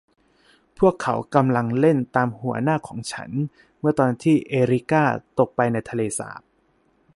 [0.79, 3.29] พวกเขากำลังเล่นตามหัวหน้าของฉัน
[3.79, 5.03] เมื่อตอนที่เอริก้า
[5.39, 6.41] ตกไปในทะเลสาบ